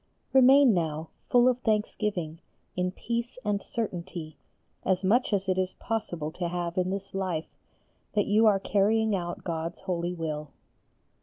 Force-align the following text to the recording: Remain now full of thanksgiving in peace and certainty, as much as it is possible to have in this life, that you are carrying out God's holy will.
Remain 0.33 0.73
now 0.73 1.09
full 1.29 1.47
of 1.47 1.59
thanksgiving 1.59 2.39
in 2.75 2.89
peace 2.91 3.37
and 3.45 3.61
certainty, 3.61 4.35
as 4.83 5.03
much 5.03 5.31
as 5.31 5.47
it 5.47 5.59
is 5.59 5.75
possible 5.75 6.31
to 6.31 6.47
have 6.47 6.75
in 6.75 6.89
this 6.89 7.13
life, 7.13 7.45
that 8.15 8.25
you 8.25 8.47
are 8.47 8.59
carrying 8.59 9.15
out 9.15 9.43
God's 9.43 9.81
holy 9.81 10.15
will. 10.15 10.49